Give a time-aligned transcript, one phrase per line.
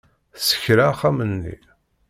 [0.35, 1.55] Tessekra axxam-nni.